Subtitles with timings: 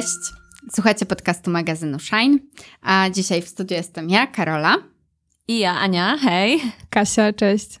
[0.00, 0.32] Cześć,
[0.72, 2.38] słuchacie podcastu magazynu Shine,
[2.82, 4.76] a dzisiaj w studiu jestem ja, Karola.
[5.48, 6.60] I ja, Ania, hej.
[6.90, 7.80] Kasia, cześć.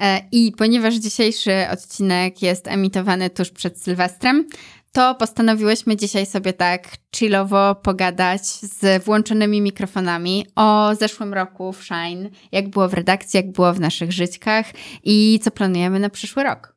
[0.00, 4.48] E, I ponieważ dzisiejszy odcinek jest emitowany tuż przed Sylwestrem,
[4.92, 12.30] to postanowiłyśmy dzisiaj sobie tak chillowo pogadać z włączonymi mikrofonami o zeszłym roku w Shine,
[12.52, 14.66] jak było w redakcji, jak było w naszych żyćkach
[15.04, 16.76] i co planujemy na przyszły rok.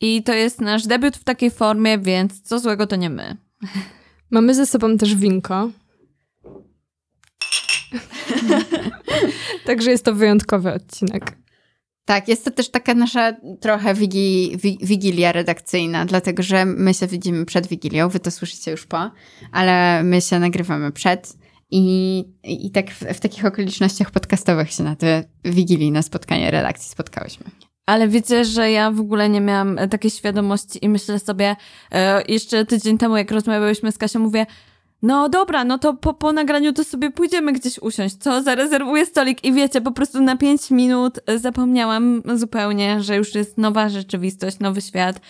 [0.00, 3.36] I to jest nasz debiut w takiej formie, więc co złego to nie my.
[4.30, 5.70] Mamy ze sobą też winko.
[9.66, 11.36] Także jest to wyjątkowy odcinek.
[12.04, 17.44] Tak, jest to też taka nasza trochę wigi, wigilia redakcyjna, dlatego że my się widzimy
[17.44, 19.10] przed Wigilią, wy to słyszycie już po,
[19.52, 21.36] ale my się nagrywamy przed
[21.70, 26.90] i, i tak w, w takich okolicznościach podcastowych się na te Wigilii, na spotkanie redakcji
[26.90, 27.44] spotkałyśmy.
[27.90, 31.56] Ale wiecie, że ja w ogóle nie miałam takiej świadomości i myślę sobie,
[31.92, 34.46] e, jeszcze tydzień temu, jak rozmawiałyśmy z Kasią, mówię,
[35.02, 38.42] no dobra, no to po, po nagraniu to sobie pójdziemy gdzieś usiąść, co?
[38.42, 43.88] Zarezerwuję stolik i wiecie, po prostu na pięć minut zapomniałam zupełnie, że już jest nowa
[43.88, 45.20] rzeczywistość, nowy świat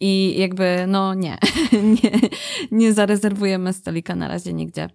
[0.00, 1.38] i jakby, no nie,
[2.02, 2.10] nie,
[2.70, 4.88] nie zarezerwujemy stolika na razie nigdzie.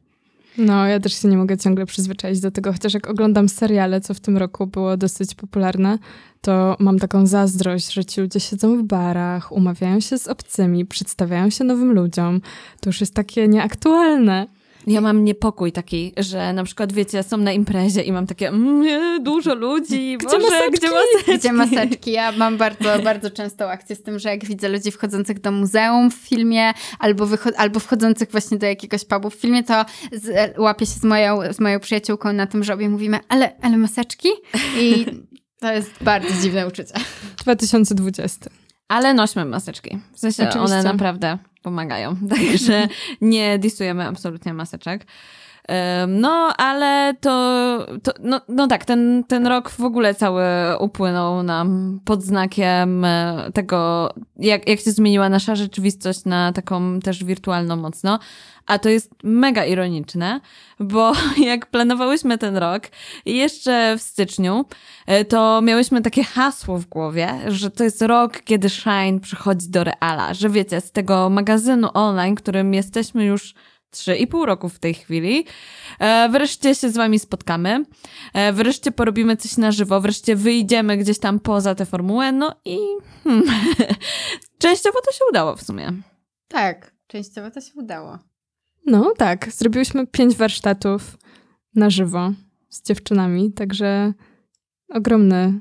[0.57, 4.13] No, ja też się nie mogę ciągle przyzwyczaić do tego, chociaż jak oglądam seriale, co
[4.13, 5.99] w tym roku było dosyć popularne,
[6.41, 11.49] to mam taką zazdrość, że ci ludzie siedzą w barach, umawiają się z obcymi, przedstawiają
[11.49, 12.41] się nowym ludziom.
[12.79, 14.47] To już jest takie nieaktualne.
[14.87, 19.23] Ja mam niepokój taki, że na przykład, wiecie, są na imprezie i mam takie mmm,
[19.23, 20.71] dużo ludzi, gdzie, Boże, maseczki?
[20.71, 21.37] gdzie maseczki?
[21.37, 22.11] Gdzie maseczki?
[22.11, 26.11] Ja mam bardzo, bardzo często akcję z tym, że jak widzę ludzi wchodzących do muzeum
[26.11, 27.27] w filmie albo,
[27.57, 31.59] albo wchodzących właśnie do jakiegoś pubu w filmie, to z, łapię się z moją, z
[31.59, 34.29] moją przyjaciółką na tym, że obie mówimy, ale, ale maseczki?
[34.79, 35.05] I
[35.59, 36.93] to jest bardzo dziwne uczucie.
[37.43, 38.49] 2020.
[38.87, 39.99] Ale nośmy maseczki.
[40.13, 40.75] W sensie Oczywiście.
[40.75, 42.15] one naprawdę pomagają.
[42.37, 42.87] Także
[43.21, 45.05] nie disujemy absolutnie maseczek.
[46.07, 50.43] No, ale to, to no, no tak, ten, ten rok w ogóle cały
[50.79, 57.23] upłynął nam pod znakiem e, tego, jak, jak się zmieniła nasza rzeczywistość na taką też
[57.23, 58.19] wirtualną mocno.
[58.67, 60.41] A to jest mega ironiczne,
[60.79, 61.13] bo
[61.51, 62.83] jak planowałyśmy ten rok,
[63.25, 64.65] jeszcze w styczniu,
[65.05, 69.83] e, to miałyśmy takie hasło w głowie, że to jest rok, kiedy Shine przychodzi do
[69.83, 70.33] reala.
[70.33, 73.53] Że wiecie, z tego magazynu online, którym jesteśmy już
[73.89, 75.45] trzy i pół roku w tej chwili.
[75.99, 77.85] E, wreszcie się z wami spotkamy,
[78.33, 82.77] e, wreszcie porobimy coś na żywo, wreszcie wyjdziemy gdzieś tam poza tę formułę, no i
[83.23, 83.43] hmm,
[84.59, 85.93] częściowo to się udało w sumie.
[86.47, 88.26] Tak, częściowo to się udało.
[88.87, 91.17] No tak, zrobiłyśmy pięć warsztatów
[91.75, 92.31] na żywo
[92.69, 94.13] z dziewczynami, także
[94.89, 95.59] ogromny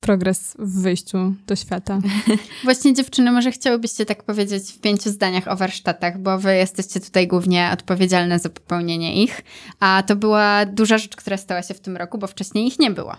[0.00, 1.98] progres w wyjściu do świata.
[2.64, 7.26] Właśnie dziewczyny, może chciałybyście tak powiedzieć w pięciu zdaniach o warsztatach, bo wy jesteście tutaj
[7.26, 9.40] głównie odpowiedzialne za popełnienie ich,
[9.80, 12.90] a to była duża rzecz, która stała się w tym roku, bo wcześniej ich nie
[12.90, 13.16] było.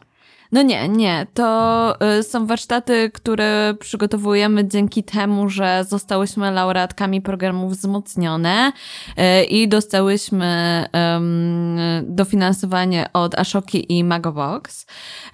[0.54, 1.28] No nie, nie.
[1.34, 8.72] To y, są warsztaty, które przygotowujemy dzięki temu, że zostałyśmy laureatkami programów wzmocnione
[9.42, 10.44] y, i dostałyśmy
[12.04, 14.86] dofinansowanie od Ashoki i Magobox.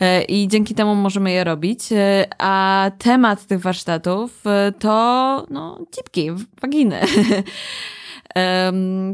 [0.02, 1.79] Y, I dzięki temu możemy je robić.
[2.38, 4.44] A temat tych warsztatów
[4.79, 6.31] to no, cipki,
[6.62, 7.00] waginy.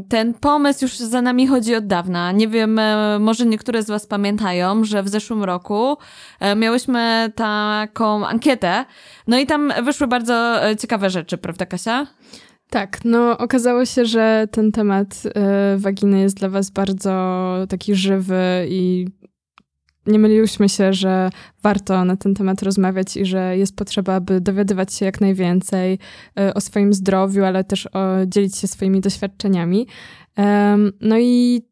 [0.08, 2.32] Ten pomysł już za nami chodzi od dawna.
[2.32, 5.96] Nie wiem, e, może niektóre z Was pamiętają, że w zeszłym roku
[6.40, 8.84] e, miałyśmy taką ankietę,
[9.26, 12.06] no i tam wyszły bardzo e, ciekawe rzeczy, prawda, Kasia?
[12.70, 18.66] Tak, no okazało się, że ten temat y, waginy jest dla Was bardzo taki żywy
[18.68, 19.06] i
[20.06, 21.30] nie myliłyśmy się, że
[21.62, 25.98] warto na ten temat rozmawiać i że jest potrzeba, aby dowiadywać się jak najwięcej
[26.38, 29.86] e, o swoim zdrowiu, ale też o, dzielić się swoimi doświadczeniami.
[31.00, 31.62] No i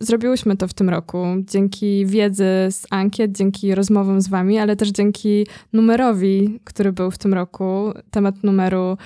[0.00, 4.88] zrobiłyśmy to w tym roku dzięki wiedzy z ankiet, dzięki rozmowom z wami, ale też
[4.88, 7.92] dzięki numerowi, który był w tym roku.
[8.10, 8.96] Temat numeru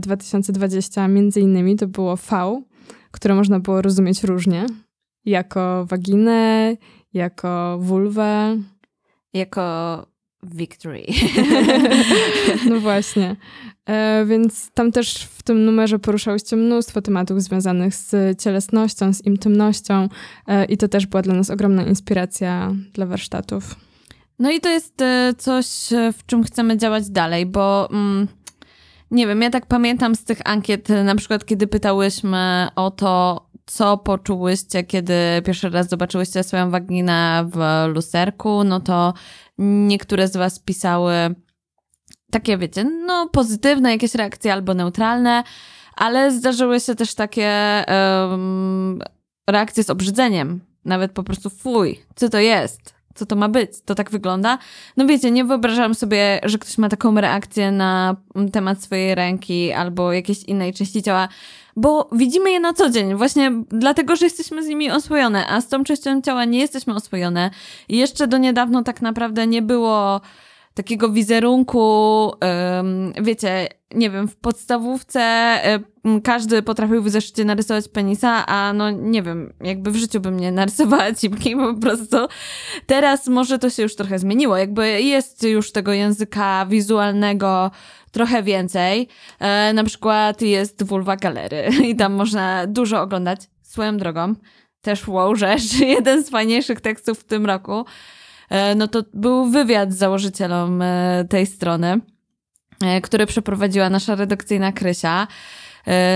[0.00, 2.62] 2020 e, między innymi to było V,
[3.10, 4.66] które można było rozumieć różnie.
[5.24, 6.76] Jako waginę,
[7.12, 8.56] jako vulwę.
[9.32, 10.06] Jako
[10.42, 11.06] victory.
[12.70, 13.36] no właśnie.
[13.86, 20.08] E, więc tam też w tym numerze poruszałyście mnóstwo tematów związanych z cielesnością, z intymnością
[20.46, 23.74] e, i to też była dla nas ogromna inspiracja dla warsztatów.
[24.38, 25.66] No i to jest e, coś,
[26.18, 28.28] w czym chcemy działać dalej, bo mm,
[29.10, 33.98] nie wiem, ja tak pamiętam z tych ankiet, na przykład kiedy pytałyśmy o to, co
[33.98, 39.14] poczułyście, kiedy pierwszy raz zobaczyłyście swoją waginę w lusterku, no to
[39.58, 41.12] niektóre z Was pisały
[42.30, 45.42] takie, wiecie, no pozytywne jakieś reakcje albo neutralne,
[45.96, 48.98] ale zdarzyły się też takie um,
[49.48, 50.60] reakcje z obrzydzeniem.
[50.84, 52.97] Nawet po prostu fuj, co to jest?
[53.18, 53.70] Co to ma być?
[53.84, 54.58] To tak wygląda?
[54.96, 58.16] No wiecie, nie wyobrażam sobie, że ktoś ma taką reakcję na
[58.52, 61.28] temat swojej ręki albo jakiejś innej części ciała,
[61.76, 65.68] bo widzimy je na co dzień, właśnie dlatego, że jesteśmy z nimi oswojone, a z
[65.68, 67.50] tą częścią ciała nie jesteśmy oswojone.
[67.88, 70.20] I jeszcze do niedawno tak naprawdę nie było
[70.78, 72.32] takiego wizerunku,
[73.22, 75.54] wiecie, nie wiem, w podstawówce
[76.24, 80.52] każdy potrafił w zeszycie narysować penisa, a no nie wiem, jakby w życiu bym nie
[80.52, 82.16] narysowała cipki po prostu.
[82.86, 87.70] Teraz może to się już trochę zmieniło, jakby jest już tego języka wizualnego
[88.12, 89.08] trochę więcej.
[89.40, 93.40] E, na przykład jest Vulva Galery i tam można dużo oglądać.
[93.62, 94.34] Swoją drogą,
[94.82, 97.84] też wow rzecz, jeden z fajniejszych tekstów w tym roku
[98.76, 102.00] no to był wywiad z założycielom e, tej strony,
[102.82, 105.26] e, który przeprowadziła nasza redakcyjna Krysia.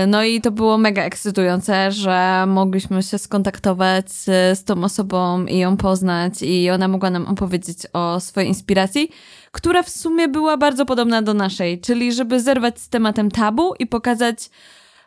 [0.07, 4.11] No i to było mega ekscytujące, że mogliśmy się skontaktować
[4.53, 9.09] z tą osobą i ją poznać i ona mogła nam opowiedzieć o swojej inspiracji,
[9.51, 13.87] która w sumie była bardzo podobna do naszej, czyli żeby zerwać z tematem tabu i
[13.87, 14.49] pokazać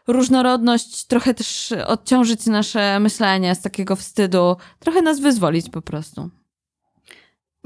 [0.06, 6.30] różnorodność, trochę też odciążyć nasze myślenie z takiego wstydu, trochę nas wyzwolić po prostu.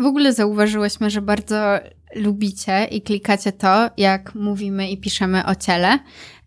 [0.00, 1.78] W ogóle zauważyłyśmy, że bardzo
[2.14, 5.98] lubicie i klikacie to, jak mówimy i piszemy o ciele.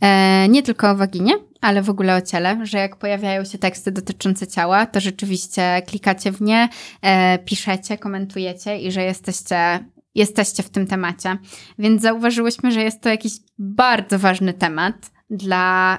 [0.01, 3.91] E, nie tylko o waginie, ale w ogóle o ciele, że jak pojawiają się teksty
[3.91, 6.69] dotyczące ciała, to rzeczywiście klikacie w nie,
[7.01, 9.79] e, piszecie, komentujecie i że jesteście
[10.15, 11.37] jesteście w tym temacie.
[11.79, 15.97] Więc zauważyłyśmy, że jest to jakiś bardzo ważny temat dla,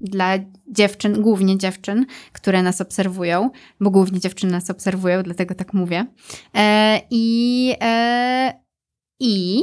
[0.00, 0.38] dla
[0.70, 3.50] dziewczyn, głównie dziewczyn, które nas obserwują,
[3.80, 6.06] bo głównie dziewczyny nas obserwują, dlatego tak mówię.
[6.54, 8.52] E, I, e,
[9.20, 9.62] i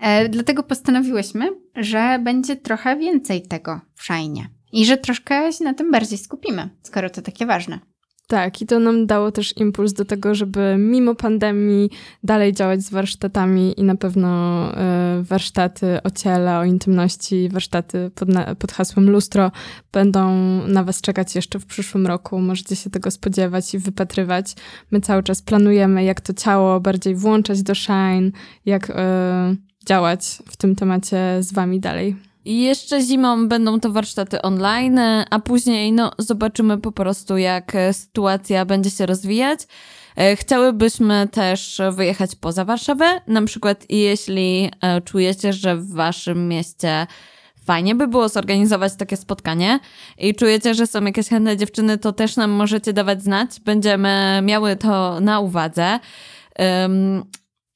[0.00, 5.74] e, dlatego postanowiłyśmy, że będzie trochę więcej tego w szajnie i że troszkę się na
[5.74, 7.93] tym bardziej skupimy, skoro to takie ważne.
[8.26, 11.90] Tak, i to nam dało też impuls do tego, żeby mimo pandemii
[12.22, 18.28] dalej działać z warsztatami i na pewno y, warsztaty o ciele, o intymności, warsztaty pod,
[18.58, 19.50] pod hasłem lustro
[19.92, 20.32] będą
[20.68, 22.40] na Was czekać jeszcze w przyszłym roku.
[22.40, 24.54] Możecie się tego spodziewać i wypatrywać.
[24.90, 28.30] My cały czas planujemy, jak to ciało bardziej włączać do Shine,
[28.66, 28.94] jak y,
[29.86, 32.16] działać w tym temacie z Wami dalej.
[32.44, 35.00] I jeszcze zimą będą to warsztaty online,
[35.30, 39.60] a później no, zobaczymy po prostu, jak e, sytuacja będzie się rozwijać.
[40.16, 47.06] E, chciałybyśmy też wyjechać poza Warszawę, na przykład jeśli e, czujecie, że w waszym mieście
[47.64, 49.80] fajnie by było zorganizować takie spotkanie
[50.18, 53.60] i czujecie, że są jakieś chętne dziewczyny, to też nam możecie dawać znać.
[53.60, 55.98] Będziemy miały to na uwadze.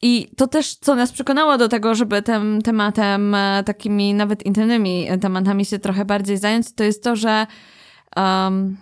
[0.03, 5.09] I to też, co nas przekonało do tego, żeby tym tematem, e, takimi nawet intymnymi
[5.21, 7.47] tematami się trochę bardziej zająć, to jest to, że,
[8.17, 8.77] um,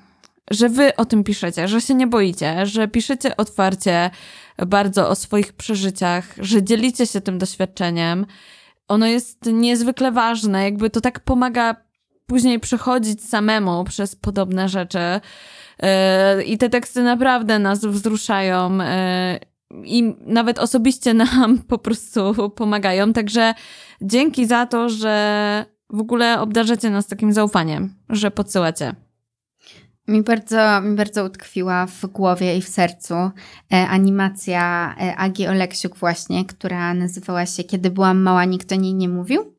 [0.50, 4.10] że wy o tym piszecie, że się nie boicie, że piszecie otwarcie
[4.66, 8.26] bardzo o swoich przeżyciach, że dzielicie się tym doświadczeniem.
[8.88, 11.76] Ono jest niezwykle ważne, jakby to tak pomaga
[12.26, 14.98] później przechodzić samemu przez podobne rzeczy.
[16.38, 18.78] Yy, I te teksty naprawdę nas wzruszają.
[19.84, 23.12] I nawet osobiście nam po prostu pomagają.
[23.12, 23.54] Także
[24.00, 28.94] dzięki za to, że w ogóle obdarzacie nas takim zaufaniem, że podsyłacie.
[30.08, 33.30] Mi bardzo, mi bardzo utkwiła w głowie i w sercu e,
[33.88, 39.08] animacja e, Agi Oleksiuk właśnie, która nazywała się Kiedy byłam mała, nikt o niej nie
[39.08, 39.54] mówił.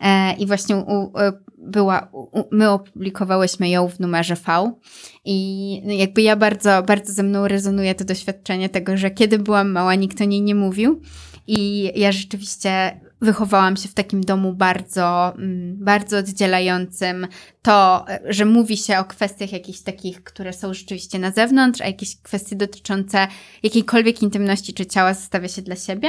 [0.00, 1.32] E, I właśnie u, e,
[1.62, 2.08] była,
[2.50, 4.72] my opublikowałyśmy ją w numerze V
[5.24, 9.94] i jakby ja bardzo, bardzo ze mną rezonuje to doświadczenie tego, że kiedy byłam mała,
[9.94, 11.00] nikt o niej nie mówił
[11.46, 17.26] i ja rzeczywiście wychowałam się w takim domu bardzo, mm, bardzo oddzielającym
[17.62, 22.16] to, że mówi się o kwestiach jakichś takich, które są rzeczywiście na zewnątrz, a jakieś
[22.16, 23.28] kwestie dotyczące
[23.62, 26.08] jakiejkolwiek intymności czy ciała zostawia się dla siebie.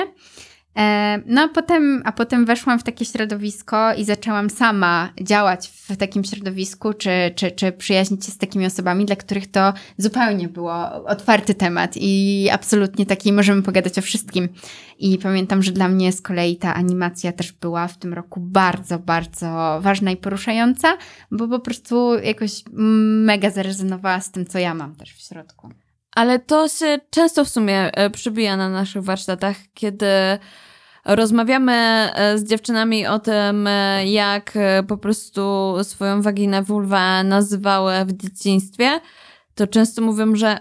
[0.78, 5.98] E, no a potem, a potem weszłam w takie środowisko i zaczęłam sama działać w
[5.98, 11.06] takim środowisku, czy, czy, czy przyjaźnić się z takimi osobami, dla których to zupełnie było
[11.06, 14.50] otwarty temat i absolutnie taki możemy pogadać o wszystkim.
[15.00, 19.00] I pamiętam, że dla mnie z kolei ta animacja też była w tym roku bardzo,
[19.00, 20.98] bardzo ważna i poruszająca,
[21.32, 25.70] bo po prostu jakoś mega zarezonowała z tym, co ja mam też w środku.
[26.16, 30.08] Ale to się często w sumie e, przybija na naszych warsztatach, kiedy
[31.06, 38.14] rozmawiamy e, z dziewczynami o tym, e, jak po prostu swoją waginę, vulwę nazywały w
[38.14, 39.00] dzieciństwie,
[39.56, 40.60] to często mówią, że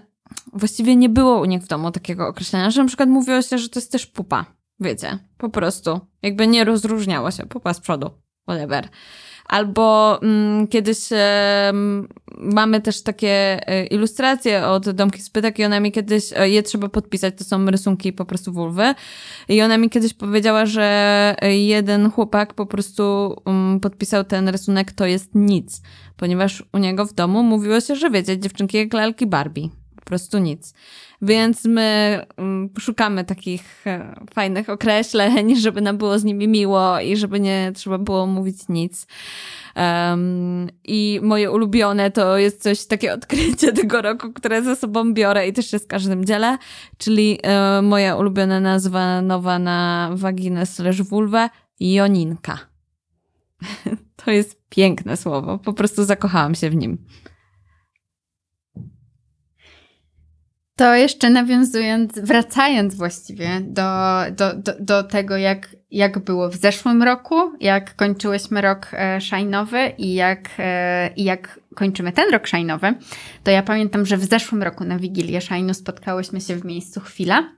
[0.53, 3.69] właściwie nie było u nich w domu takiego określenia, że na przykład mówiło się, że
[3.69, 4.45] to jest też pupa.
[4.81, 6.01] Wiecie, po prostu.
[6.23, 7.47] Jakby nie rozróżniało się.
[7.47, 8.11] Pupa z przodu.
[8.43, 8.89] Whatever.
[9.47, 11.73] Albo mm, kiedyś e,
[12.39, 13.29] mamy też takie
[13.69, 17.67] e, ilustracje od Domki Spytek i ona mi kiedyś, e, je trzeba podpisać, to są
[17.67, 18.95] rysunki po prostu wulwy.
[19.49, 25.07] I ona mi kiedyś powiedziała, że jeden chłopak po prostu um, podpisał ten rysunek, to
[25.07, 25.83] jest nic.
[26.17, 29.69] Ponieważ u niego w domu mówiło się, że wiecie, dziewczynki jak lalki Barbie.
[29.97, 30.75] Po prostu nic.
[31.23, 37.17] Więc my um, szukamy takich e, fajnych określeń, żeby nam było z nimi miło i
[37.17, 39.07] żeby nie trzeba było mówić nic.
[39.76, 45.49] Um, I moje ulubione to jest coś takie odkrycie tego roku, które ze sobą biorę
[45.49, 46.59] i też się z każdym dzielę,
[46.99, 51.50] czyli e, moja ulubiona nazwa nowa na waginę slash vulwę,
[51.81, 52.59] Joninka.
[54.25, 56.99] to jest piękne słowo, po prostu zakochałam się w nim.
[60.76, 63.83] To jeszcze nawiązując, wracając właściwie do,
[64.37, 69.93] do, do, do tego, jak, jak było w zeszłym roku, jak kończyłyśmy rok e, szajnowy
[69.99, 72.95] i jak, e, i jak kończymy ten rok szajnowy,
[73.45, 77.49] to ja pamiętam, że w zeszłym roku na Wigilię Szajnu spotkałyśmy się w miejscu chwila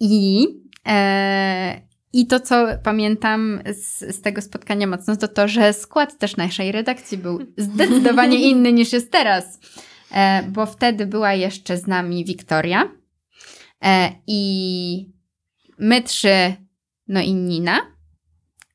[0.00, 0.46] i,
[0.88, 1.80] e,
[2.12, 6.72] i to, co pamiętam z, z tego spotkania mocno, to to, że skład też naszej
[6.72, 9.58] redakcji był zdecydowanie inny niż jest teraz.
[10.12, 12.88] E, bo wtedy była jeszcze z nami Wiktoria
[13.84, 15.12] e, i
[15.78, 16.54] my trzy,
[17.08, 17.80] no i Nina.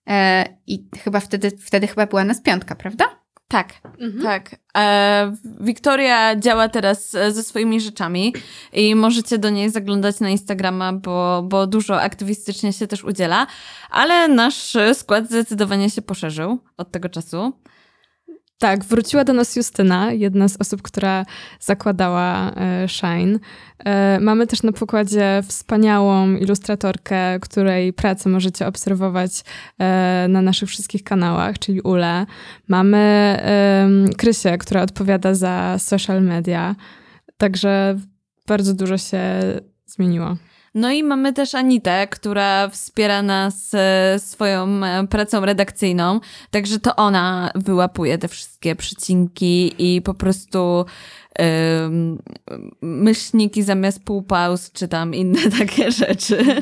[0.08, 3.06] E, I chyba wtedy, wtedy chyba była nas piątka, prawda?
[3.48, 4.24] Tak, mhm.
[4.24, 4.56] tak.
[4.78, 8.34] E, Wiktoria działa teraz ze swoimi rzeczami
[8.74, 13.48] i możecie do niej zaglądać na Instagrama, bo, bo dużo aktywistycznie się też udziela,
[13.90, 17.54] ale nasz skład zdecydowanie się poszerzył od tego czasu.
[18.62, 21.26] Tak, wróciła do nas Justyna, jedna z osób, która
[21.60, 23.40] zakładała e, Shine.
[23.80, 29.44] E, mamy też na pokładzie wspaniałą ilustratorkę, której pracę możecie obserwować
[29.80, 32.26] e, na naszych wszystkich kanałach, czyli Ule.
[32.68, 33.38] Mamy
[34.18, 36.76] Krysię, która odpowiada za social media.
[37.38, 38.00] Także
[38.48, 39.22] bardzo dużo się
[39.86, 40.38] zmieniło.
[40.74, 46.20] No i mamy też Anitę, która wspiera nas e, swoją e, pracą redakcyjną,
[46.52, 50.86] także to ona wyłapuje te wszystkie przycinki i po prostu
[52.82, 56.38] myślniki zamiast półpauz, czy tam inne takie rzeczy.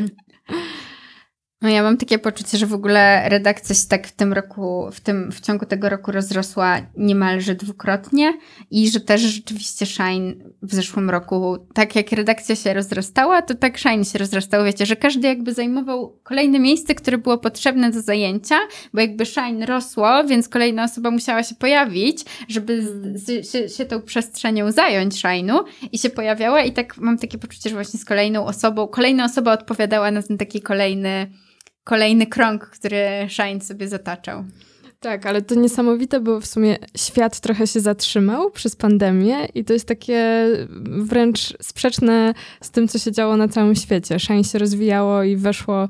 [1.61, 4.99] No ja mam takie poczucie, że w ogóle redakcja się tak w tym roku, w,
[4.99, 8.33] tym, w ciągu tego roku rozrosła niemalże dwukrotnie
[8.71, 13.77] i że też rzeczywiście Shine w zeszłym roku, tak jak redakcja się rozrastała, to tak
[13.79, 14.65] Shine się rozrastał.
[14.65, 18.55] Wiecie, że każdy jakby zajmował kolejne miejsce, które było potrzebne do zajęcia,
[18.93, 23.85] bo jakby Shine rosło, więc kolejna osoba musiała się pojawić, żeby z, z, się, się
[23.85, 25.59] tą przestrzenią zająć Shine'u
[25.91, 29.53] i się pojawiała i tak mam takie poczucie, że właśnie z kolejną osobą, kolejna osoba
[29.53, 31.27] odpowiadała na ten taki kolejny
[31.89, 34.43] kolejny krąg, który Shine sobie zataczał.
[34.99, 39.73] Tak, ale to niesamowite, bo w sumie świat trochę się zatrzymał przez pandemię i to
[39.73, 40.47] jest takie
[40.83, 44.19] wręcz sprzeczne z tym, co się działo na całym świecie.
[44.19, 45.87] Shine się rozwijało i weszło e,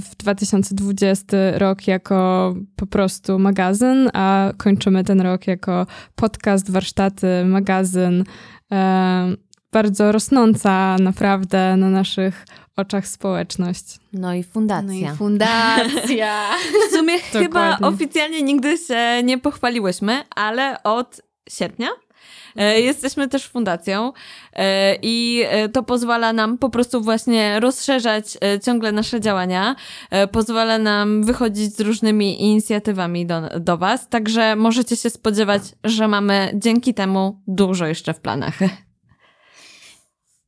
[0.00, 8.24] w 2020 rok jako po prostu magazyn, a kończymy ten rok jako podcast, warsztaty, magazyn.
[8.72, 9.36] E,
[9.72, 12.44] bardzo rosnąca naprawdę na naszych
[12.78, 13.84] oczach społeczność.
[14.12, 15.08] No i fundacja.
[15.08, 16.42] No i fundacja.
[16.90, 21.20] W sumie chyba oficjalnie nigdy się nie pochwaliłyśmy, ale od
[21.50, 21.88] sierpnia
[22.56, 24.12] e, Jesteśmy też fundacją
[24.52, 29.76] e, i e, to pozwala nam po prostu właśnie rozszerzać ciągle nasze działania,
[30.32, 36.50] pozwala nam wychodzić z różnymi inicjatywami do, do Was, także możecie się spodziewać, że mamy
[36.54, 38.58] dzięki temu dużo jeszcze w planach.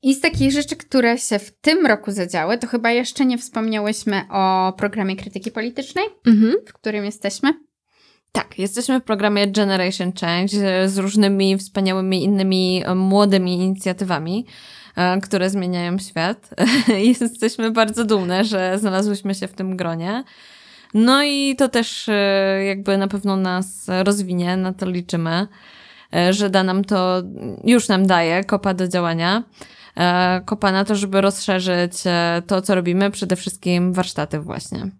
[0.03, 4.23] I z takich rzeczy, które się w tym roku zadziały, to chyba jeszcze nie wspomniałyśmy
[4.31, 6.55] o programie krytyki politycznej, mhm.
[6.67, 7.55] w którym jesteśmy.
[8.33, 14.47] Tak, jesteśmy w programie Generation Change z różnymi wspaniałymi innymi e, młodymi inicjatywami,
[14.97, 16.51] e, które zmieniają świat.
[17.21, 20.25] jesteśmy bardzo dumne, że znalazłyśmy się w tym gronie.
[20.95, 25.47] No i to też e, jakby na pewno nas rozwinie, na to liczymy,
[26.31, 27.23] że da nam to,
[27.65, 29.43] już nam daje kopa do działania.
[29.97, 34.91] E, kopa na to, żeby rozszerzyć e, to, co robimy, przede wszystkim warsztaty właśnie.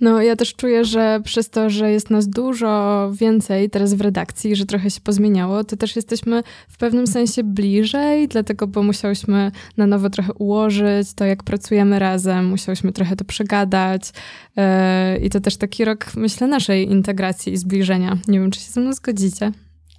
[0.00, 4.56] No ja też czuję, że przez to, że jest nas dużo więcej teraz w redakcji,
[4.56, 9.86] że trochę się pozmieniało, to też jesteśmy w pewnym sensie bliżej, dlatego, bo musiałyśmy na
[9.86, 14.12] nowo trochę ułożyć to, jak pracujemy razem, musiałyśmy trochę to przegadać
[14.56, 18.18] e, i to też taki rok, myślę, naszej integracji i zbliżenia.
[18.28, 19.52] Nie wiem, czy się ze mną zgodzicie,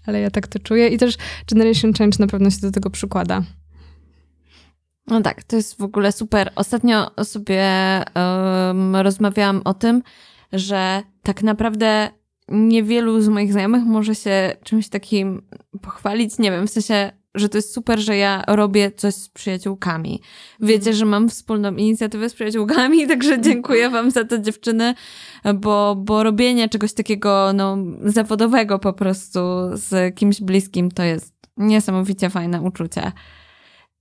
[0.06, 1.18] ale ja tak to czuję i też
[1.52, 3.44] Generation Change na pewno się do tego przykłada.
[5.08, 6.52] No tak, to jest w ogóle super.
[6.56, 7.64] Ostatnio sobie
[8.16, 10.04] um, rozmawiałam o tym,
[10.54, 12.10] że tak naprawdę
[12.50, 15.42] niewielu z moich znajomych może się czymś takim
[15.82, 16.38] pochwalić.
[16.40, 20.22] Nie wiem, w sensie, że to jest super, że ja robię coś z przyjaciółkami.
[20.60, 24.94] Wiecie, że mam wspólną inicjatywę z przyjaciółkami, także dziękuję wam za to dziewczyny,
[25.56, 29.40] bo, bo robienie czegoś takiego no, zawodowego po prostu
[29.74, 33.12] z kimś bliskim to jest niesamowicie fajne uczucie.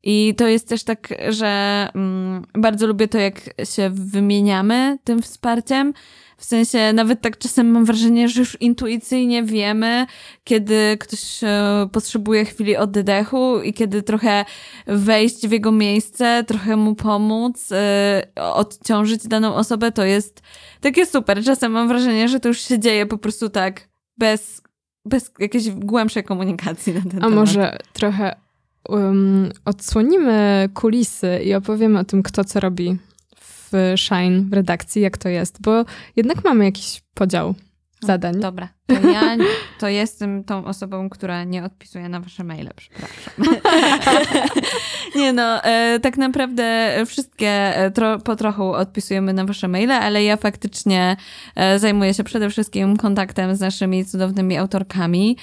[0.06, 5.94] I to jest też tak, że mm, bardzo lubię to, jak się wymieniamy tym wsparciem.
[6.36, 10.06] W sensie nawet tak czasem mam wrażenie, że już intuicyjnie wiemy,
[10.44, 14.44] kiedy ktoś e, potrzebuje chwili oddechu i kiedy trochę
[14.86, 20.42] wejść w jego miejsce, trochę mu pomóc, e, odciążyć daną osobę, to jest
[20.80, 21.44] takie super.
[21.44, 24.62] Czasem mam wrażenie, że to już się dzieje po prostu tak bez,
[25.04, 27.32] bez jakiejś głębszej komunikacji na ten A temat.
[27.32, 28.43] A może trochę
[28.88, 32.98] um, odsłonimy kulisy i opowiemy o tym, kto co robi
[33.40, 35.84] w Shine, w redakcji, jak to jest, bo
[36.16, 37.54] jednak mamy jakiś podział
[38.00, 38.40] zadań.
[38.40, 39.36] Dobra, to ja
[39.78, 43.34] to jestem tą osobą, która nie odpisuje na wasze maile, przepraszam.
[45.16, 50.24] nie no, e, tak naprawdę wszystkie e, tro, po trochu odpisujemy na wasze maile, ale
[50.24, 51.16] ja faktycznie
[51.56, 55.36] e, zajmuję się przede wszystkim kontaktem z naszymi cudownymi autorkami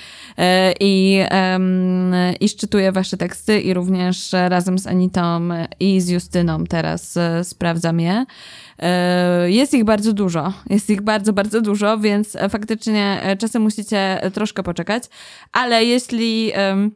[0.80, 1.24] i,
[2.40, 8.26] i szczytuję wasze teksty i również razem z Anitą i z Justyną teraz sprawdzam je.
[9.46, 15.04] Jest ich bardzo dużo, jest ich bardzo, bardzo dużo, więc faktycznie czasem musicie troszkę poczekać,
[15.52, 16.92] ale jeśli um,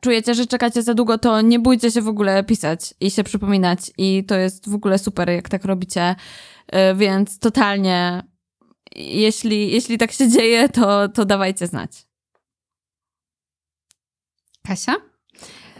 [0.00, 3.78] czujecie, że czekacie za długo, to nie bójcie się w ogóle pisać i się przypominać
[3.98, 6.14] i to jest w ogóle super, jak tak robicie,
[6.66, 8.22] e, więc totalnie
[8.96, 11.90] jeśli, jeśli tak się dzieje, to, to dawajcie znać.
[14.62, 15.15] Kasia?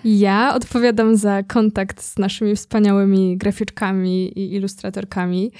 [0.08, 5.52] Ja odpowiadam za kontakt z naszymi wspaniałymi graficzkami i ilustratorkami.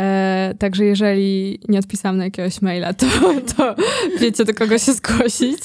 [0.00, 3.06] E, także jeżeli nie odpisałam na jakiegoś maila, to,
[3.56, 3.74] to
[4.20, 5.58] wiecie, do kogo się zgłosić.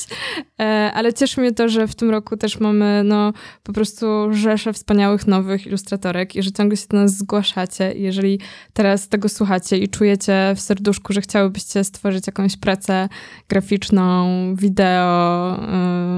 [0.60, 4.74] E, ale cieszy mnie to, że w tym roku też mamy no, po prostu rzeszę
[4.74, 7.94] wspaniałych nowych ilustratorek i że ciągle się do nas zgłaszacie.
[7.96, 8.40] Jeżeli
[8.74, 13.10] teraz tego słuchacie i czujecie w serduszku, że chciałybyście stworzyć jakąś pracę
[13.50, 14.26] graficzną,
[14.56, 15.56] wideo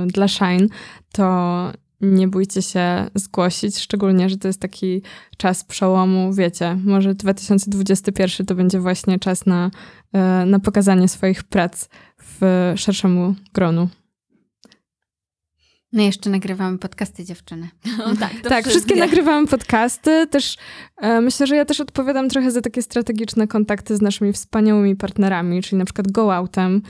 [0.03, 0.67] y, dla Shine,
[1.11, 1.71] to
[2.01, 5.01] nie bójcie się zgłosić, szczególnie, że to jest taki
[5.37, 9.71] czas przełomu, wiecie, może 2021 to będzie właśnie czas na,
[10.13, 13.89] e, na pokazanie swoich prac w szerszemu gronu.
[15.93, 17.69] No jeszcze nagrywamy podcasty dziewczyny.
[17.97, 20.27] No, tak, tak wszystkie nagrywamy podcasty.
[20.27, 20.57] Też
[20.97, 25.61] e, myślę, że ja też odpowiadam trochę za takie strategiczne kontakty z naszymi wspaniałymi partnerami,
[25.61, 26.81] czyli na przykład Go Outem,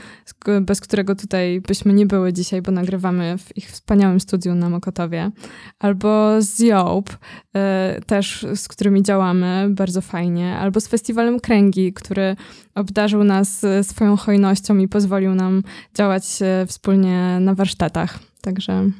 [0.60, 5.30] bez którego tutaj byśmy nie były dzisiaj, bo nagrywamy w ich wspaniałym studiu na Mokotowie.
[5.78, 7.10] Albo z Joop,
[7.56, 10.56] e, też z którymi działamy bardzo fajnie.
[10.56, 12.36] Albo z Festiwalem Kręgi, który
[12.74, 15.62] obdarzył nas e, swoją hojnością i pozwolił nam
[15.94, 18.31] działać e, wspólnie na warsztatach.
[18.42, 18.90] Także.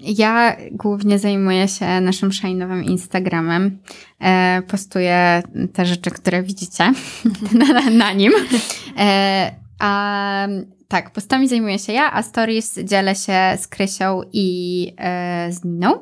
[0.00, 3.78] Ja głównie zajmuję się naszym szajnowym Instagramem.
[4.20, 5.42] E, postuję
[5.72, 6.92] te rzeczy, które widzicie
[7.58, 8.32] na, na nim.
[9.80, 10.48] A
[10.88, 14.92] tak, postami zajmuję się ja, a stories dzielę się z Krysią i
[15.50, 15.98] z Niną,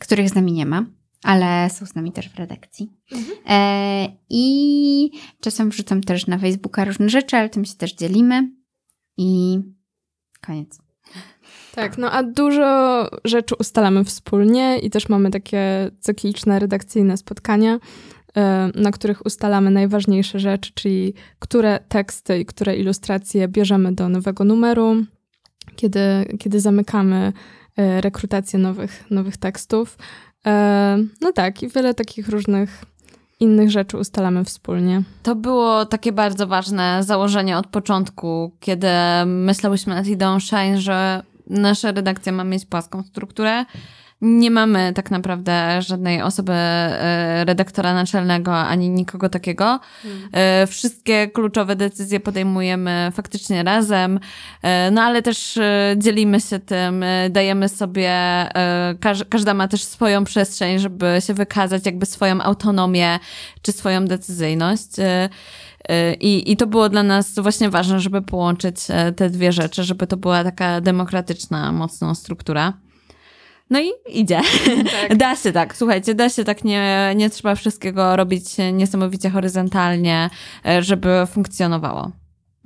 [0.00, 0.86] których z nami nie ma
[1.26, 2.92] ale są z nami też w redakcji.
[3.12, 3.36] Mhm.
[3.48, 8.50] E, I czasem wrzucam też na Facebooka różne rzeczy, ale tym się też dzielimy.
[9.16, 9.58] I
[10.46, 10.78] koniec.
[11.74, 17.78] Tak, no a dużo rzeczy ustalamy wspólnie i też mamy takie cykliczne, redakcyjne spotkania,
[18.36, 24.44] e, na których ustalamy najważniejsze rzeczy, czyli które teksty i które ilustracje bierzemy do nowego
[24.44, 24.96] numeru,
[25.76, 26.00] kiedy,
[26.38, 27.32] kiedy zamykamy
[27.76, 29.98] e, rekrutację nowych, nowych tekstów.
[30.46, 32.84] E, no tak, i wiele takich różnych
[33.40, 35.02] innych rzeczy ustalamy wspólnie.
[35.22, 38.88] To było takie bardzo ważne założenie od początku, kiedy
[39.26, 43.64] myślałyśmy nad ideą Shine, że nasza redakcja ma mieć płaską strukturę
[44.20, 49.80] nie mamy tak naprawdę żadnej osoby e, redaktora naczelnego ani nikogo takiego.
[50.02, 50.66] Hmm.
[50.68, 54.20] Wszystkie kluczowe decyzje podejmujemy faktycznie razem,
[54.62, 55.58] e, no ale też
[55.96, 58.12] dzielimy się tym, dajemy sobie,
[59.30, 63.18] każda ma też swoją przestrzeń, żeby się wykazać jakby swoją autonomię
[63.62, 64.88] czy swoją decyzyjność.
[66.20, 68.76] I, I to było dla nas właśnie ważne, żeby połączyć
[69.16, 72.72] te dwie rzeczy, żeby to była taka demokratyczna, mocna struktura.
[73.70, 74.40] No i idzie.
[75.08, 75.16] Tak.
[75.16, 80.30] Da się tak, słuchajcie, da się tak, nie, nie trzeba wszystkiego robić niesamowicie horyzontalnie,
[80.66, 82.10] e, żeby funkcjonowało.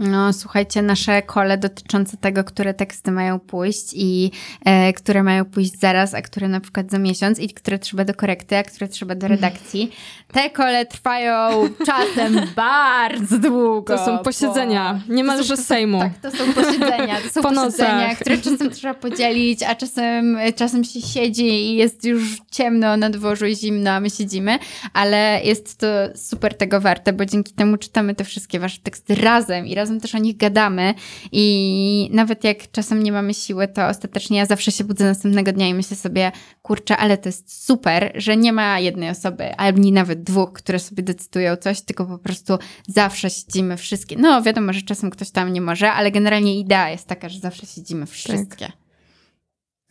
[0.01, 4.31] No, słuchajcie, nasze kole dotyczące tego, które teksty mają pójść i
[4.65, 8.15] e, które mają pójść zaraz, a które na przykład za miesiąc i które trzeba do
[8.15, 9.91] korekty, a które trzeba do redakcji.
[10.33, 13.97] Te kole trwają czasem bardzo długo.
[13.97, 15.15] To są posiedzenia, bo...
[15.15, 15.99] niemalże to są, Sejmu.
[15.99, 17.17] Tak, to są posiedzenia.
[17.21, 18.19] To są po posiedzenia, nocach.
[18.19, 23.47] które czasem trzeba podzielić, a czasem, czasem się siedzi i jest już ciemno na dworzu
[23.47, 24.59] i zimno, a my siedzimy,
[24.93, 29.67] ale jest to super tego warte, bo dzięki temu czytamy te wszystkie wasze teksty razem
[29.67, 30.95] i razem razem też o nich gadamy
[31.33, 35.69] i nawet jak czasem nie mamy siły, to ostatecznie ja zawsze się budzę następnego dnia
[35.69, 39.45] i myślę sobie, kurczę, ale to jest super, że nie ma jednej osoby,
[39.77, 44.17] nie nawet dwóch, które sobie decydują coś, tylko po prostu zawsze siedzimy wszystkie.
[44.19, 47.67] No wiadomo, że czasem ktoś tam nie może, ale generalnie idea jest taka, że zawsze
[47.67, 48.67] siedzimy wszystkie.
[48.67, 48.80] Tak.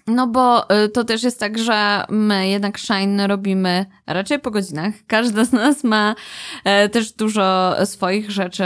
[0.10, 4.93] No bo y, to też jest tak, że my jednak Shine robimy raczej po godzinach.
[5.08, 6.15] Każda z nas ma
[6.63, 8.63] e, też dużo swoich rzeczy,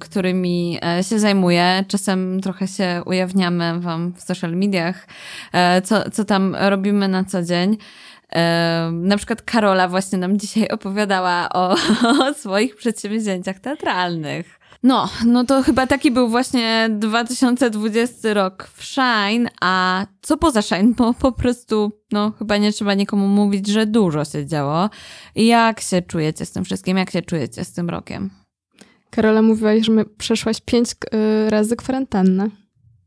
[0.00, 1.84] którymi e, się zajmuje.
[1.88, 5.06] Czasem trochę się ujawniamy wam w social mediach,
[5.52, 7.76] e, co, co tam robimy na co dzień.
[8.92, 11.76] Na przykład Karola właśnie nam dzisiaj opowiadała o,
[12.28, 14.60] o swoich przedsięwzięciach teatralnych.
[14.84, 20.92] No, no to chyba taki był właśnie 2020 rok w Shine, a co poza Shine?
[20.96, 24.90] Bo po prostu, no chyba nie trzeba nikomu mówić, że dużo się działo.
[25.36, 26.96] Jak się czujecie z tym wszystkim?
[26.96, 28.30] Jak się czujecie z tym rokiem?
[29.10, 32.63] Karola mówiłaś, że przeszłaś pięć y, razy kwarantannę.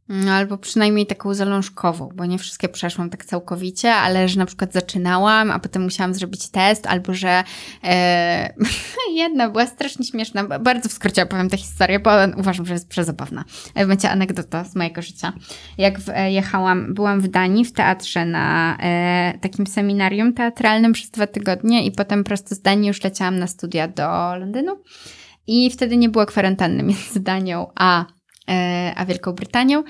[0.09, 4.73] No, albo przynajmniej taką zalążkową, bo nie wszystkie przeszłam tak całkowicie, ale że na przykład
[4.73, 7.43] zaczynałam, a potem musiałam zrobić test, albo że
[7.83, 8.53] e,
[9.15, 10.43] jedna była strasznie śmieszna.
[10.43, 13.45] Bardzo w skrócie opowiem tę historię, bo uważam, że jest przezabawna.
[13.75, 15.33] E, będzie anegdota z mojego życia.
[15.77, 21.09] Jak w, e, jechałam, byłam w Danii w teatrze na e, takim seminarium teatralnym przez
[21.09, 24.77] dwa tygodnie i potem prosto z Danii już leciałam na studia do Londynu.
[25.47, 28.16] I wtedy nie było kwarantanny między Danią a
[28.95, 29.83] a Wielką Brytanią.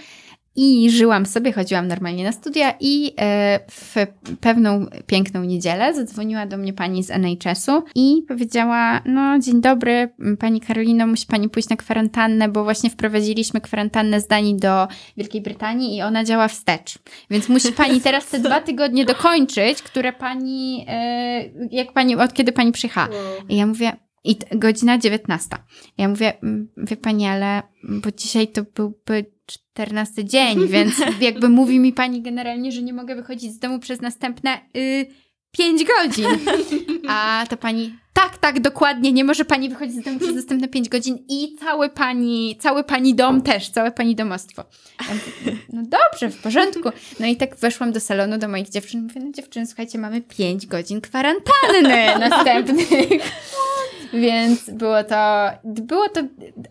[0.60, 3.96] I żyłam sobie, chodziłam normalnie na studia i e, w
[4.42, 10.62] pewną piękną niedzielę zadzwoniła do mnie pani z NHS-u i powiedziała, no dzień dobry, pani
[10.62, 15.98] Karolino, musi pani pójść na kwarantannę, bo właśnie wprowadziliśmy kwarantannę z Danii do Wielkiej Brytanii
[15.98, 17.00] i ona działa wstecz.
[17.30, 22.52] Więc musi pani teraz te dwa tygodnie dokończyć, które pani, e, jak pani, od kiedy
[22.52, 23.08] pani przyjechała.
[23.50, 25.50] I ja mówię, i godzina 19.
[25.98, 26.34] Ja mówię,
[26.78, 32.72] wie pani, ale bo dzisiaj to byłby 14 dzień, więc jakby mówi mi pani generalnie,
[32.72, 35.06] że nie mogę wychodzić z domu przez następne y,
[35.52, 36.28] 5 godzin.
[37.10, 40.90] A to pani, tak, tak, dokładnie, nie może pani wychodzić z domu przez następne 5
[40.90, 44.64] godzin i cały pani, cały pani dom też, całe pani domostwo.
[45.08, 46.90] Ja mówię, no dobrze, w porządku.
[47.20, 50.66] No i tak weszłam do salonu do moich dziewczyn, mówię, no dziewczyny, słuchajcie, mamy 5
[50.66, 52.88] godzin kwarantanny następnych.
[54.14, 56.22] Więc było to, było to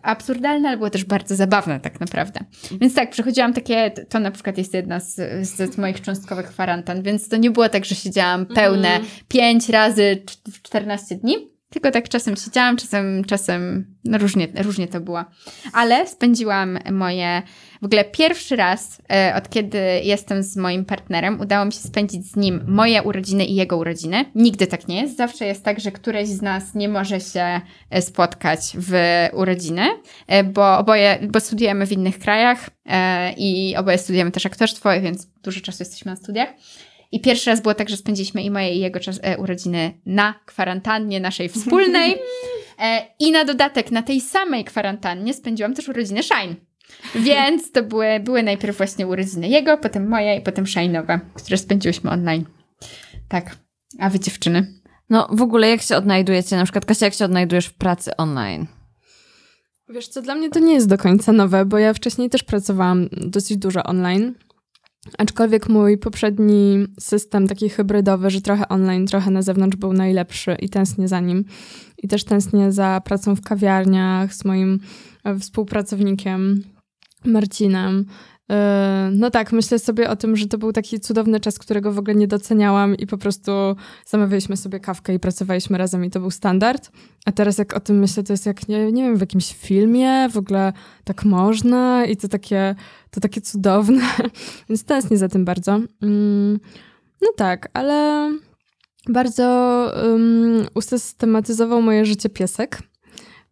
[0.01, 2.39] absurdalne, ale było też bardzo zabawne tak naprawdę.
[2.81, 5.15] Więc tak, przechodziłam takie, to na przykład jest jedna z,
[5.47, 9.07] z moich cząstkowych kwarantan, więc to nie było tak, że siedziałam pełne mm.
[9.27, 14.99] 5 razy w 14 dni, tylko tak czasem siedziałam, czasem, czasem no różnie, różnie to
[14.99, 15.25] było.
[15.73, 17.41] Ale spędziłam moje
[17.81, 22.31] w ogóle pierwszy raz, e, od kiedy jestem z moim partnerem, udało mi się spędzić
[22.31, 24.25] z nim moje urodziny i jego urodziny.
[24.35, 25.17] Nigdy tak nie jest.
[25.17, 28.93] Zawsze jest tak, że któreś z nas nie może się e, spotkać w
[29.33, 29.89] urodziny,
[30.27, 32.69] e, bo oboje, bo studujemy w innych krajach
[33.37, 36.49] i oboje studujemy też aktorstwo, więc dużo czasu jesteśmy na studiach.
[37.11, 40.39] I pierwszy raz było tak, że spędziliśmy i moje i jego czas, e, urodziny na
[40.45, 42.15] kwarantannie naszej wspólnej.
[42.79, 46.55] E, I na dodatek na tej samej kwarantannie spędziłam też urodziny Shine.
[47.15, 52.09] Więc to były, były najpierw właśnie urodziny jego, potem moje i potem Shine'owe, które spędziłyśmy
[52.11, 52.45] online.
[53.27, 53.57] Tak.
[53.99, 54.73] A wy dziewczyny?
[55.09, 56.55] No w ogóle jak się odnajdujecie?
[56.55, 58.65] Na przykład Kasia, jak się odnajdujesz w pracy online?
[59.89, 63.09] Wiesz co, dla mnie to nie jest do końca nowe, bo ja wcześniej też pracowałam
[63.11, 64.33] dosyć dużo online.
[65.17, 70.69] Aczkolwiek mój poprzedni system, taki hybrydowy, że trochę online, trochę na zewnątrz, był najlepszy i
[70.69, 71.45] tęsknię za nim.
[71.97, 74.79] I też tęsknię za pracą w kawiarniach z moim
[75.23, 76.63] e, współpracownikiem
[77.25, 78.05] Marcinem.
[78.51, 81.99] E, no tak, myślę sobie o tym, że to był taki cudowny czas, którego w
[81.99, 83.51] ogóle nie doceniałam i po prostu
[84.05, 86.91] zamawialiśmy sobie kawkę i pracowaliśmy razem i to był standard.
[87.25, 90.29] A teraz jak o tym myślę, to jest jak, nie, nie wiem, w jakimś filmie
[90.29, 92.75] w ogóle tak można i to takie,
[93.11, 94.03] to takie cudowne.
[94.69, 95.79] Więc tęsknię za tym bardzo.
[96.01, 96.59] Mm,
[97.21, 98.31] no tak, ale
[99.09, 99.45] bardzo
[100.03, 102.79] um, usystematyzował moje życie piesek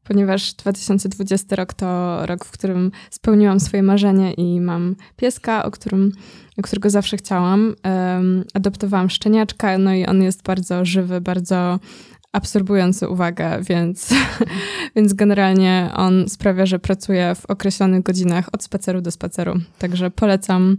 [0.08, 6.12] ponieważ 2020 rok to rok, w którym spełniłam swoje marzenie i mam pieska, o, którym,
[6.64, 7.76] którego zawsze chciałam.
[7.84, 11.80] Um, adoptowałam szczeniaczka, no i on jest bardzo żywy, bardzo
[12.32, 14.10] absorbujący uwagę, więc,
[14.96, 19.54] więc generalnie on sprawia, że pracuję w określonych godzinach od spaceru do spaceru.
[19.80, 20.78] Także polecam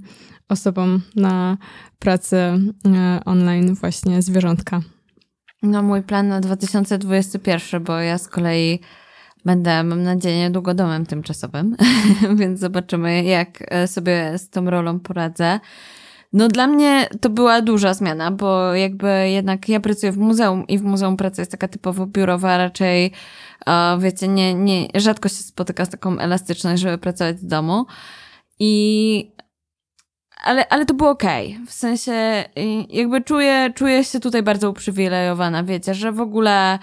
[0.49, 1.57] osobom na
[1.99, 2.61] pracy e,
[3.25, 4.81] online właśnie zwierzątka.
[5.62, 8.81] No mój plan na 2021, bo ja z kolei
[9.47, 11.77] będę, mam nadzieję, niedługo domem tymczasowym,
[12.39, 15.61] więc zobaczymy, jak e, sobie z tą rolą poradzę.
[16.33, 20.79] No dla mnie to była duża zmiana, bo jakby jednak ja pracuję w muzeum i
[20.79, 23.13] w muzeum praca jest taka typowo biurowa, raczej
[23.99, 27.87] wiecie, nie, nie, rzadko się spotyka z taką elastyczność, żeby pracować z domu.
[28.59, 29.33] I
[30.45, 31.53] ale, ale to było okej.
[31.53, 31.67] Okay.
[31.67, 32.45] W sensie
[32.89, 36.79] jakby czuję, czuję się tutaj bardzo uprzywilejowana, wiecie, że w ogóle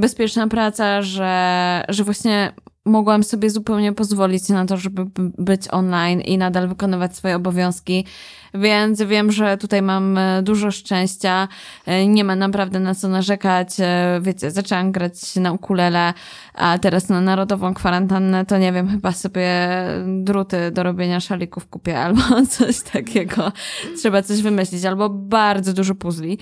[0.00, 2.52] bezpieczna praca, że, że właśnie
[2.88, 5.06] mogłam sobie zupełnie pozwolić na to, żeby
[5.38, 8.04] być online i nadal wykonywać swoje obowiązki.
[8.54, 11.48] Więc wiem, że tutaj mam e, dużo szczęścia.
[11.86, 13.68] E, nie ma naprawdę na co narzekać.
[13.80, 16.14] E, wiecie, zaczęłam grać na ukulele,
[16.54, 19.58] a teraz na narodową kwarantannę to nie wiem, chyba sobie
[20.06, 23.52] druty do robienia szalików kupię albo coś takiego.
[23.96, 26.38] Trzeba coś wymyślić, albo bardzo dużo puzli.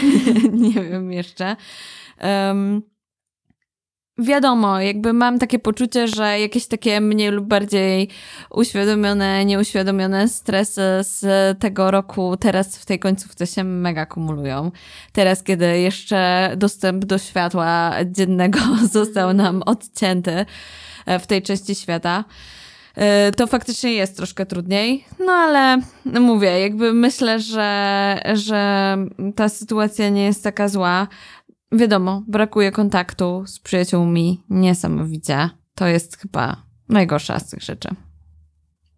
[0.52, 1.56] nie wiem jeszcze.
[2.22, 2.82] Um,
[4.20, 8.08] wiadomo, jakby mam takie poczucie, że jakieś takie mniej lub bardziej
[8.50, 11.24] uświadomione, nieuświadomione stresy z
[11.58, 14.70] tego roku teraz w tej końcówce się mega kumulują.
[15.12, 18.60] Teraz, kiedy jeszcze dostęp do światła dziennego
[18.92, 20.46] został nam odcięty
[21.06, 22.24] e, w tej części świata,
[22.94, 25.04] e, to faktycznie jest troszkę trudniej.
[25.26, 25.78] No ale
[26.20, 28.96] mówię, jakby myślę, że, że
[29.36, 31.08] ta sytuacja nie jest taka zła
[31.72, 35.50] wiadomo, brakuje kontaktu z przyjaciółmi niesamowicie.
[35.74, 37.88] To jest chyba najgorsza z tych rzeczy.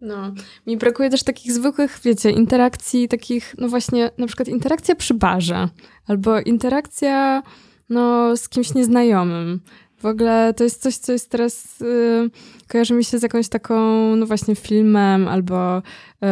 [0.01, 0.35] No,
[0.67, 5.69] mi brakuje też takich zwykłych, wiecie, interakcji, takich, no właśnie, na przykład interakcja przy barze,
[6.07, 7.43] albo interakcja,
[7.89, 9.61] no, z kimś nieznajomym.
[10.03, 12.31] W ogóle to jest coś, co jest teraz, yy,
[12.69, 13.77] kojarzy mi się z jakąś taką,
[14.17, 15.83] no właśnie, filmem albo
[16.23, 16.29] yy,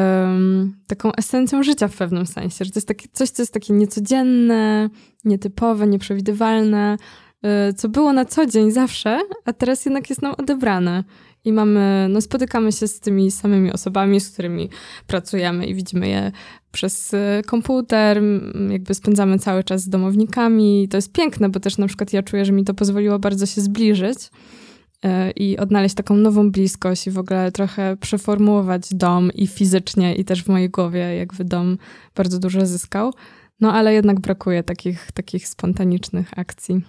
[0.86, 4.88] taką esencją życia w pewnym sensie, że to jest takie, coś, co jest takie niecodzienne,
[5.24, 6.96] nietypowe, nieprzewidywalne,
[7.42, 11.04] yy, co było na co dzień zawsze, a teraz jednak jest nam odebrane.
[11.44, 14.70] I mamy, no spotykamy się z tymi samymi osobami, z którymi
[15.06, 16.32] pracujemy i widzimy je
[16.72, 18.22] przez y, komputer,
[18.70, 20.88] jakby spędzamy cały czas z domownikami.
[20.90, 23.60] To jest piękne, bo też na przykład ja czuję, że mi to pozwoliło bardzo się
[23.60, 30.14] zbliżyć y, i odnaleźć taką nową bliskość i w ogóle trochę przeformułować dom i fizycznie
[30.14, 31.78] i też w mojej głowie jakby dom
[32.14, 33.12] bardzo dużo zyskał.
[33.60, 36.80] No ale jednak brakuje takich, takich spontanicznych akcji.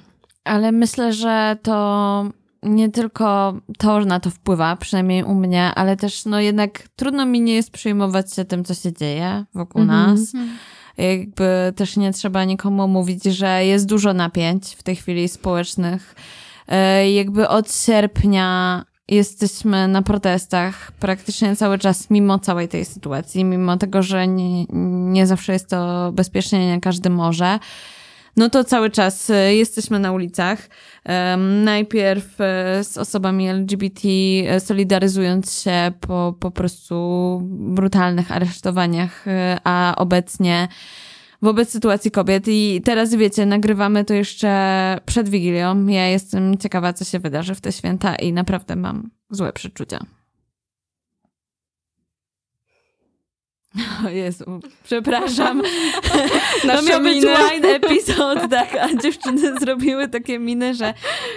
[0.43, 2.25] Ale myślę, że to
[2.63, 7.41] nie tylko to na to wpływa, przynajmniej u mnie, ale też no jednak trudno mi
[7.41, 10.09] nie jest przejmować się tym, co się dzieje wokół mm -hmm.
[10.09, 10.33] nas.
[10.97, 16.15] Jakby też nie trzeba nikomu mówić, że jest dużo napięć w tej chwili społecznych.
[16.67, 23.77] E, jakby od sierpnia jesteśmy na protestach praktycznie cały czas, mimo całej tej sytuacji, mimo
[23.77, 24.65] tego, że nie,
[25.11, 27.59] nie zawsze jest to bezpiecznie, nie każdy może
[28.37, 30.69] no to cały czas e, jesteśmy na ulicach.
[31.63, 34.01] Najpierw e, z osobami LGBT,
[34.47, 39.25] e, solidaryzując się po po prostu brutalnych aresztowaniach,
[39.63, 40.67] a obecnie
[41.41, 42.43] wobec sytuacji kobiet.
[42.47, 45.87] I teraz wiecie, nagrywamy to jeszcze przed Wigilią.
[45.87, 49.99] Ja jestem ciekawa, co się wydarzy w te święta i naprawdę mam złe przeczucia.
[54.05, 55.61] O Jezu, przepraszam.
[56.61, 60.93] to miał być wine episode, tak, a dziewczyny zrobiły takie miny, że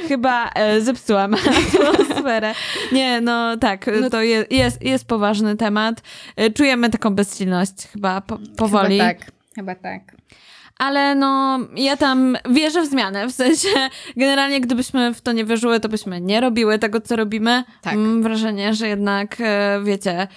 [0.09, 1.35] chyba e, zepsułam
[1.93, 2.55] atmosferę.
[2.93, 6.03] Nie, no tak, no, to jest, jest, jest poważny temat.
[6.37, 8.99] E, czujemy taką bezsilność chyba po, powoli.
[8.99, 10.03] Chyba tak, chyba tak.
[10.79, 13.69] Ale no, ja tam wierzę w zmianę, w sensie
[14.17, 17.65] generalnie gdybyśmy w to nie wierzyły, to byśmy nie robiły tego, co robimy.
[17.83, 17.95] Tak.
[17.95, 20.29] Mam wrażenie, że jednak, e, wiecie,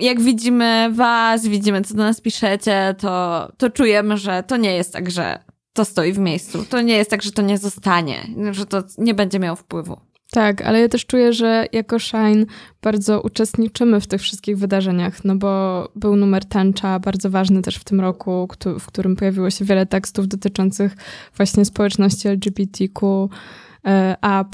[0.00, 4.92] jak widzimy was, widzimy, co do nas piszecie, to, to czujemy, że to nie jest
[4.92, 5.38] tak, że
[5.72, 6.64] to stoi w miejscu.
[6.64, 10.00] To nie jest tak, że to nie zostanie, że to nie będzie miało wpływu.
[10.30, 12.46] Tak, ale ja też czuję, że jako Shine
[12.82, 17.84] bardzo uczestniczymy w tych wszystkich wydarzeniach, no bo był numer tęcza, bardzo ważny też w
[17.84, 18.48] tym roku,
[18.80, 20.96] w którym pojawiło się wiele tekstów dotyczących
[21.36, 23.28] właśnie społeczności LGBTQ,
[23.86, 24.44] e, A+.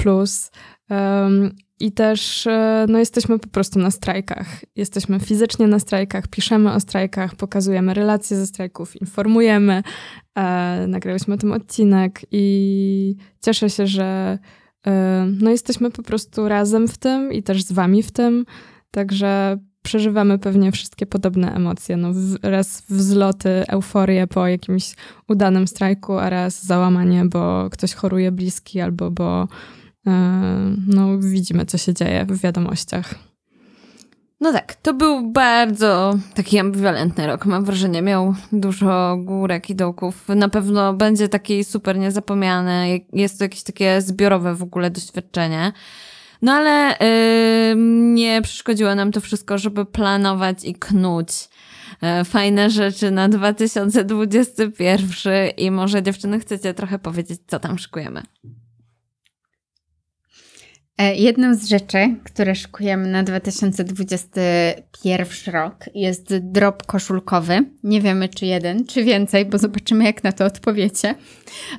[1.80, 4.64] I też e, no, jesteśmy po prostu na strajkach.
[4.76, 9.82] Jesteśmy fizycznie na strajkach, piszemy o strajkach, pokazujemy relacje ze strajków, informujemy.
[10.38, 14.38] E, nagrałyśmy o tym odcinek i cieszę się, że
[14.86, 18.46] e, no, jesteśmy po prostu razem w tym i też z wami w tym.
[18.90, 21.96] Także przeżywamy pewnie wszystkie podobne emocje.
[21.96, 24.94] No, raz wzloty, euforię po jakimś
[25.28, 29.48] udanym strajku, a raz załamanie, bo ktoś choruje bliski albo bo
[30.86, 33.14] no, widzimy, co się dzieje w wiadomościach.
[34.40, 37.46] No tak, to był bardzo taki ambiwalentny rok.
[37.46, 40.28] Mam wrażenie, miał dużo górek i dołków.
[40.28, 43.00] Na pewno będzie taki super niezapomniany.
[43.12, 45.72] Jest to jakieś takie zbiorowe w ogóle doświadczenie.
[46.42, 47.76] No ale yy,
[48.14, 51.28] nie przeszkodziło nam to wszystko, żeby planować i knuć
[52.02, 58.22] yy, fajne rzeczy na 2021 i może dziewczyny chcecie trochę powiedzieć, co tam szykujemy.
[60.98, 67.64] E, jedną z rzeczy, które szykujemy na 2021 rok jest drop koszulkowy.
[67.84, 71.14] Nie wiemy czy jeden, czy więcej, bo zobaczymy jak na to odpowiecie.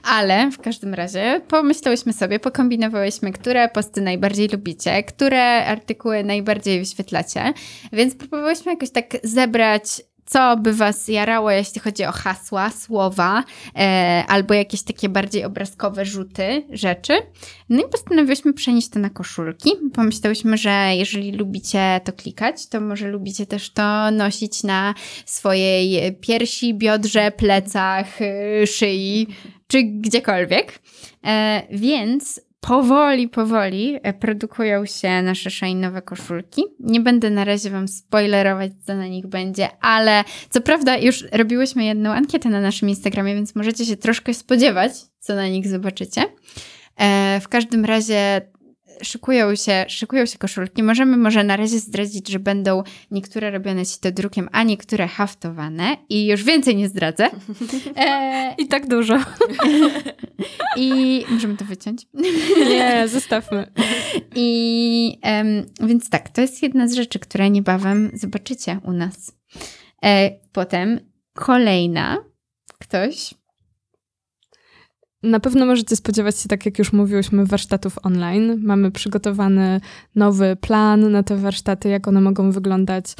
[0.03, 7.53] Ale w każdym razie pomyślałyśmy sobie, pokombinowałyśmy, które posty najbardziej lubicie, które artykuły najbardziej wyświetlacie,
[7.93, 13.43] więc próbowałyśmy jakoś tak zebrać co by Was jarało, jeśli chodzi o hasła, słowa,
[13.75, 17.13] e, albo jakieś takie bardziej obrazkowe rzuty rzeczy.
[17.69, 19.71] No i postanowiłyśmy przenieść to na koszulki.
[19.93, 24.93] Pomyślałyśmy, że jeżeli lubicie to klikać, to może lubicie też to nosić na
[25.25, 29.27] swojej piersi, biodrze, plecach, y, szyi,
[29.67, 30.79] czy gdziekolwiek.
[31.25, 36.63] E, więc powoli, powoli e, produkują się nasze shine koszulki.
[36.79, 41.85] Nie będę na razie Wam spoilerować, co na nich będzie, ale co prawda już robiłyśmy
[41.85, 46.21] jedną ankietę na naszym Instagramie, więc możecie się troszkę spodziewać, co na nich zobaczycie.
[46.97, 48.41] E, w każdym razie
[49.01, 50.83] szykują się, szykują się koszulki.
[50.83, 56.27] Możemy może na razie zdradzić, że będą niektóre robione to drukiem, a niektóre haftowane i
[56.27, 57.29] już więcej nie zdradzę.
[57.97, 58.55] E...
[58.57, 59.19] I tak dużo.
[60.77, 62.07] I możemy to wyciąć?
[62.69, 63.71] Nie, zostawmy.
[64.35, 65.19] I
[65.81, 69.37] więc tak, to jest jedna z rzeczy, które niebawem zobaczycie u nas.
[70.03, 70.99] E, potem
[71.33, 72.17] kolejna,
[72.79, 73.33] ktoś
[75.25, 78.61] na pewno możecie spodziewać się, tak jak już mówiłyśmy, warsztatów online.
[78.63, 79.81] Mamy przygotowany
[80.15, 83.15] nowy plan na te warsztaty, jak one mogą wyglądać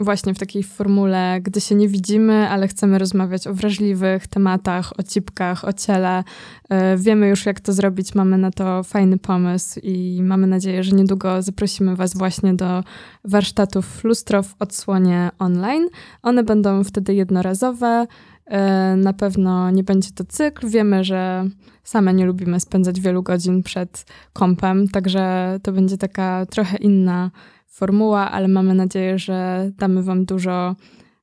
[0.00, 5.02] właśnie w takiej formule, gdy się nie widzimy, ale chcemy rozmawiać o wrażliwych tematach, o
[5.02, 6.24] cipkach, o ciele.
[6.68, 10.96] E, wiemy już, jak to zrobić, mamy na to fajny pomysł i mamy nadzieję, że
[10.96, 12.84] niedługo zaprosimy Was właśnie do
[13.24, 15.88] warsztatów lustro w odsłonie online.
[16.22, 18.06] One będą wtedy jednorazowe.
[18.50, 20.68] E, na pewno nie będzie to cykl.
[20.68, 21.44] Wiemy, że
[21.84, 27.30] same nie lubimy spędzać wielu godzin przed kompem, także to będzie taka trochę inna
[27.66, 30.76] formuła, ale mamy nadzieję, że damy Wam dużo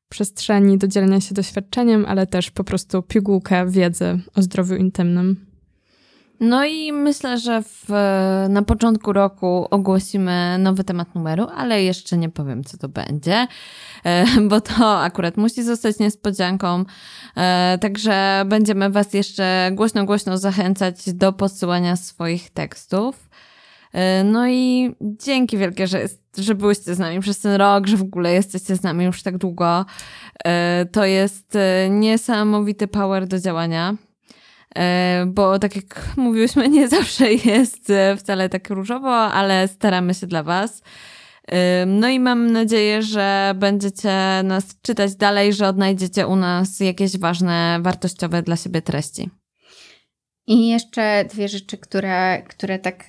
[0.10, 5.47] przestrzeni do dzielenia się doświadczeniem, ale też po prostu pigułkę wiedzy o zdrowiu intymnym.
[6.40, 7.90] No i myślę, że w,
[8.50, 13.48] na początku roku ogłosimy nowy temat numeru, ale jeszcze nie powiem, co to będzie,
[14.04, 16.84] e, bo to akurat musi zostać niespodzianką.
[17.38, 23.30] E, także będziemy Was jeszcze głośno, głośno zachęcać do podsyłania swoich tekstów.
[23.94, 26.06] E, no i dzięki wielkie, że,
[26.38, 29.38] że byłyście z nami przez ten rok, że w ogóle jesteście z nami już tak
[29.38, 29.86] długo.
[30.92, 31.58] To jest
[31.90, 33.96] niesamowity power do działania.
[34.78, 40.28] E, bo tak jak mówiłyśmy, nie zawsze jest e, wcale tak różowo, ale staramy się
[40.28, 40.82] dla Was.
[41.48, 47.18] E, no i mam nadzieję, że będziecie nas czytać dalej, że odnajdziecie u nas jakieś
[47.18, 49.30] ważne, wartościowe dla siebie treści.
[50.48, 53.04] I jeszcze dwie rzeczy, które, które tak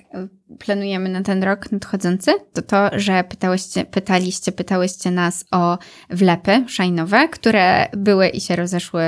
[0.59, 5.77] planujemy na ten rok nadchodzący, to to, że pytałyście, pytaliście, pytałyście nas o
[6.09, 9.01] wlepy szajnowe, które były i się rozeszły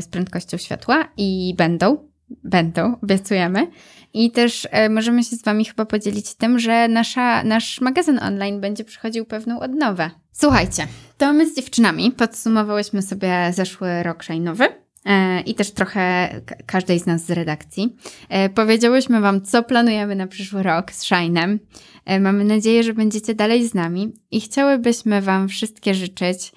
[0.00, 2.10] z prędkością światła i będą
[2.44, 3.66] Będą, obiecujemy.
[4.14, 8.60] I też e, możemy się z Wami chyba podzielić tym, że nasza, nasz magazyn online
[8.60, 10.10] będzie przychodził pewną odnowę.
[10.32, 10.86] Słuchajcie,
[11.18, 14.68] to my z dziewczynami podsumowałyśmy sobie zeszły rok szajnowy.
[15.06, 16.34] E, I też trochę
[16.66, 17.96] każdej z nas z redakcji.
[18.28, 21.58] E, powiedziałyśmy Wam, co planujemy na przyszły rok z Shine'em.
[22.04, 26.52] E, mamy nadzieję, że będziecie dalej z nami i chciałybyśmy Wam wszystkie życzyć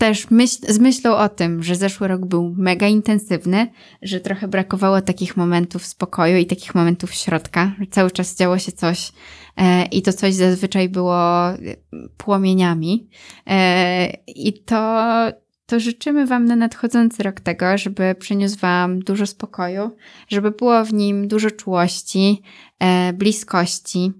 [0.00, 3.66] też myśl, z myślą o tym, że zeszły rok był mega intensywny,
[4.02, 8.72] że trochę brakowało takich momentów spokoju i takich momentów środka, że cały czas działo się
[8.72, 9.12] coś
[9.56, 11.18] e, i to coś zazwyczaj było
[12.16, 13.08] płomieniami.
[13.46, 15.06] E, I to,
[15.70, 19.90] to życzymy Wam na nadchodzący rok tego, żeby przyniósł Wam dużo spokoju,
[20.28, 22.42] żeby było w nim dużo czułości,
[22.78, 24.12] e, bliskości,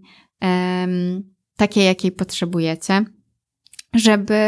[1.56, 3.04] takiej, jakiej potrzebujecie
[3.94, 4.38] żeby,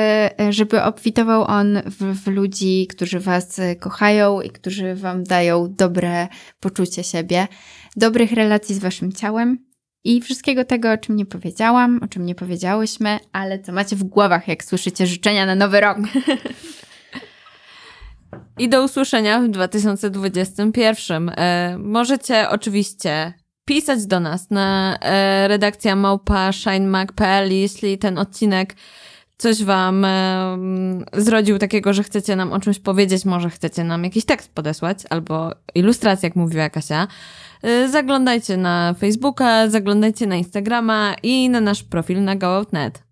[0.50, 6.28] żeby obfitował on w, w, ludzi, którzy Was kochają i którzy Wam dają dobre
[6.60, 7.48] poczucie siebie,
[7.96, 9.58] dobrych relacji z Waszym ciałem
[10.04, 14.04] i wszystkiego tego, o czym nie powiedziałam, o czym nie powiedziałyśmy, ale co macie w
[14.04, 15.98] głowach, jak słyszycie życzenia na nowy rok.
[18.58, 21.28] I do usłyszenia w 2021.
[21.28, 23.32] E, możecie oczywiście
[23.64, 28.74] pisać do nas na e, redakcja małpa shinemag.pl, jeśli ten odcinek
[29.38, 30.58] coś wam e,
[31.12, 35.50] zrodził takiego, że chcecie nam o czymś powiedzieć, może chcecie nam jakiś tekst podesłać albo
[35.74, 37.08] ilustrację, jak mówiła Kasia.
[37.90, 43.11] Zaglądajcie na Facebooka, zaglądajcie na Instagrama i na nasz profil na GoOutNet.